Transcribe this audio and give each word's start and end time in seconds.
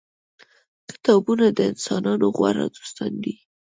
کتابونه 0.89 1.45
د 1.57 1.59
انسانانو 1.71 2.25
غوره 2.35 2.65
دوستان 2.75 3.11
دي. 3.23 3.33